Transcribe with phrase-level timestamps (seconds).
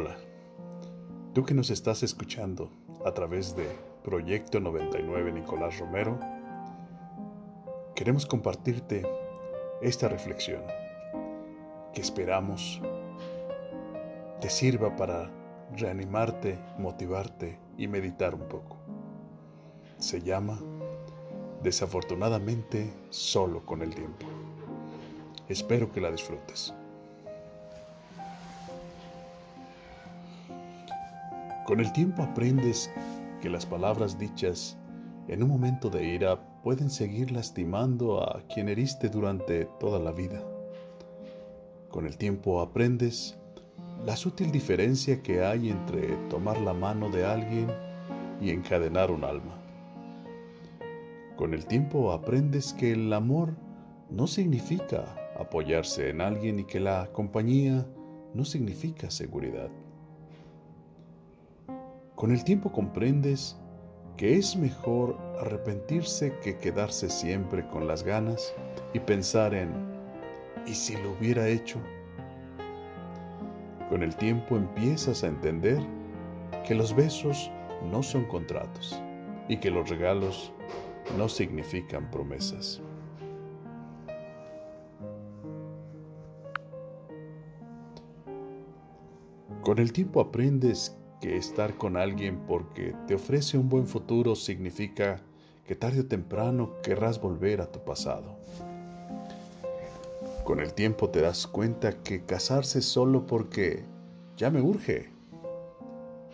[0.00, 0.16] Hola,
[1.34, 2.70] tú que nos estás escuchando
[3.04, 3.66] a través de
[4.04, 6.20] Proyecto 99 Nicolás Romero,
[7.96, 9.02] queremos compartirte
[9.82, 10.62] esta reflexión
[11.92, 12.80] que esperamos
[14.40, 15.32] te sirva para
[15.76, 18.76] reanimarte, motivarte y meditar un poco.
[19.96, 20.60] Se llama
[21.64, 24.26] Desafortunadamente solo con el tiempo.
[25.48, 26.72] Espero que la disfrutes.
[31.68, 32.90] Con el tiempo aprendes
[33.42, 34.78] que las palabras dichas
[35.28, 40.42] en un momento de ira pueden seguir lastimando a quien heriste durante toda la vida.
[41.90, 43.36] Con el tiempo aprendes
[44.02, 47.66] la sutil diferencia que hay entre tomar la mano de alguien
[48.40, 49.60] y encadenar un alma.
[51.36, 53.54] Con el tiempo aprendes que el amor
[54.08, 55.04] no significa
[55.38, 57.86] apoyarse en alguien y que la compañía
[58.32, 59.68] no significa seguridad.
[62.18, 63.56] Con el tiempo comprendes
[64.16, 68.52] que es mejor arrepentirse que quedarse siempre con las ganas
[68.92, 69.70] y pensar en
[70.66, 71.78] ¿y si lo hubiera hecho?
[73.88, 75.80] Con el tiempo empiezas a entender
[76.66, 77.52] que los besos
[77.88, 79.00] no son contratos
[79.48, 80.52] y que los regalos
[81.16, 82.82] no significan promesas.
[89.62, 95.20] Con el tiempo aprendes que estar con alguien porque te ofrece un buen futuro significa
[95.66, 98.36] que tarde o temprano querrás volver a tu pasado.
[100.44, 103.84] Con el tiempo te das cuenta que casarse solo porque
[104.36, 105.10] ya me urge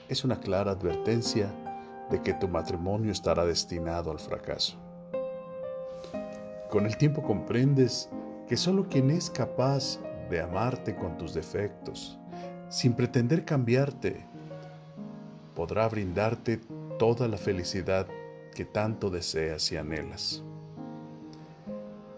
[0.08, 1.50] es una clara advertencia
[2.10, 4.76] de que tu matrimonio estará destinado al fracaso.
[6.70, 8.08] Con el tiempo comprendes
[8.46, 12.18] que solo quien es capaz de amarte con tus defectos,
[12.68, 14.24] sin pretender cambiarte,
[15.54, 16.60] podrá brindarte
[16.98, 18.06] toda la felicidad
[18.54, 20.42] que tanto deseas y anhelas.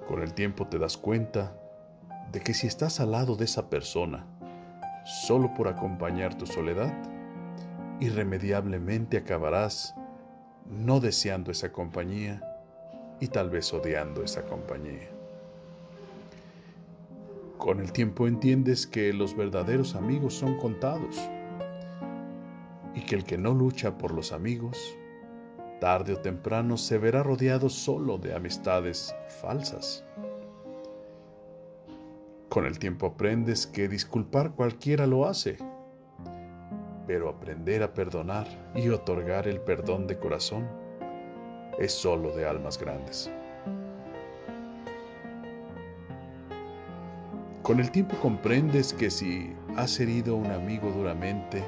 [0.09, 1.59] Con el tiempo te das cuenta
[2.33, 4.27] de que si estás al lado de esa persona
[5.05, 6.93] solo por acompañar tu soledad,
[8.01, 9.95] irremediablemente acabarás
[10.69, 12.43] no deseando esa compañía
[13.21, 15.09] y tal vez odiando esa compañía.
[17.59, 21.17] Con el tiempo entiendes que los verdaderos amigos son contados
[22.97, 24.97] y que el que no lucha por los amigos,
[25.81, 30.03] tarde o temprano se verá rodeado solo de amistades falsas.
[32.49, 35.59] Con el tiempo aprendes que disculpar cualquiera lo hace,
[37.07, 40.67] pero aprender a perdonar y otorgar el perdón de corazón
[41.79, 43.31] es solo de almas grandes.
[47.63, 51.63] Con el tiempo comprendes que si has herido a un amigo duramente,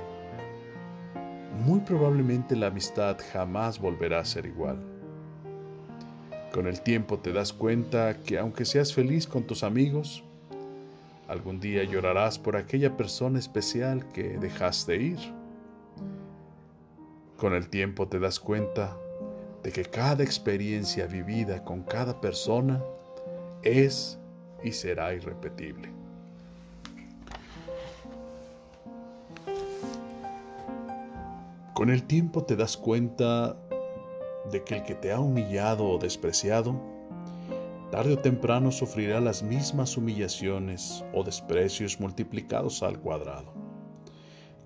[1.59, 4.79] muy probablemente la amistad jamás volverá a ser igual.
[6.53, 10.25] Con el tiempo te das cuenta que aunque seas feliz con tus amigos,
[11.27, 15.19] algún día llorarás por aquella persona especial que dejaste ir.
[17.37, 18.97] Con el tiempo te das cuenta
[19.63, 22.83] de que cada experiencia vivida con cada persona
[23.63, 24.19] es
[24.63, 25.98] y será irrepetible.
[31.79, 33.55] Con el tiempo te das cuenta
[34.51, 36.75] de que el que te ha humillado o despreciado,
[37.93, 43.55] tarde o temprano sufrirá las mismas humillaciones o desprecios multiplicados al cuadrado.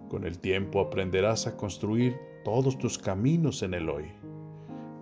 [0.08, 4.10] Con el tiempo aprenderás a construir todos tus caminos en el hoy,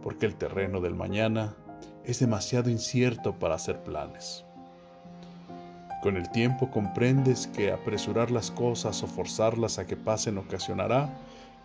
[0.02, 1.54] porque el terreno del mañana
[2.04, 4.44] es demasiado incierto para hacer planes.
[6.02, 11.16] Con el tiempo comprendes que apresurar las cosas o forzarlas a que pasen ocasionará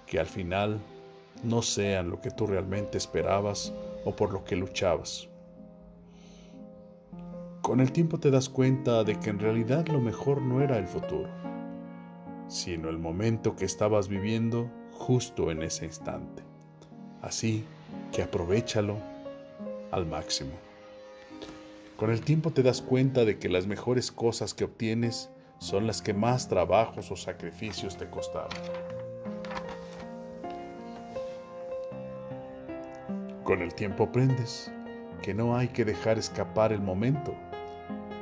[0.06, 0.80] que al final
[1.44, 3.74] no sean lo que tú realmente esperabas
[4.04, 5.28] o por lo que luchabas.
[7.62, 10.88] Con el tiempo te das cuenta de que en realidad lo mejor no era el
[10.88, 11.30] futuro,
[12.48, 16.44] sino el momento que estabas viviendo justo en ese instante.
[17.22, 17.66] Así
[18.12, 18.98] que aprovechalo
[19.92, 20.52] al máximo.
[21.98, 25.30] Con el tiempo te das cuenta de que las mejores cosas que obtienes
[25.60, 29.05] son las que más trabajos o sacrificios te costaron.
[33.46, 34.72] Con el tiempo aprendes
[35.22, 37.36] que no hay que dejar escapar el momento,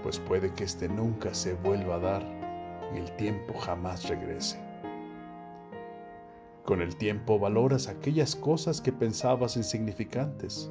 [0.04, 2.24] pues puede que éste nunca se vuelva a dar
[2.94, 4.60] y el tiempo jamás regrese.
[6.66, 10.70] Con el tiempo valoras aquellas cosas que pensabas insignificantes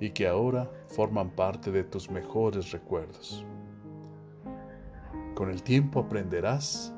[0.00, 3.44] y que ahora forman parte de tus mejores recuerdos.
[5.34, 6.94] Con el tiempo aprenderás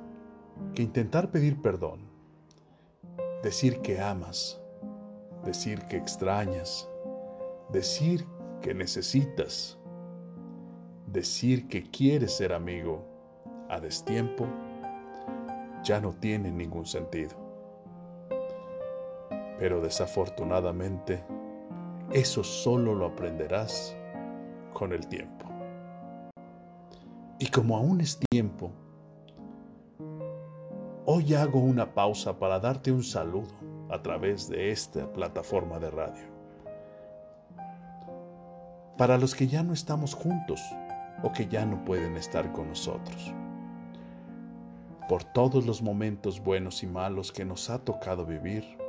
[0.76, 2.08] que intentar pedir perdón,
[3.42, 4.63] decir que amas,
[5.44, 6.88] decir que extrañas,
[7.70, 8.26] decir
[8.62, 9.78] que necesitas,
[11.06, 13.04] decir que quieres ser amigo
[13.68, 14.46] a destiempo,
[15.82, 17.36] ya no tiene ningún sentido.
[19.58, 21.22] Pero desafortunadamente,
[22.10, 23.94] eso solo lo aprenderás
[24.72, 25.46] con el tiempo.
[27.38, 28.72] Y como aún es tiempo,
[31.04, 36.24] hoy hago una pausa para darte un saludo a través de esta plataforma de radio.
[38.96, 40.60] Para los que ya no estamos juntos
[41.22, 43.32] o que ya no pueden estar con nosotros.
[45.08, 48.83] Por todos los momentos buenos y malos que nos ha tocado vivir